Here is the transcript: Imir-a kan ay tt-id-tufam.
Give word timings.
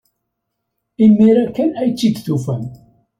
Imir-a 1.05 1.45
kan 1.55 1.71
ay 1.81 1.91
tt-id-tufam. 1.91 2.63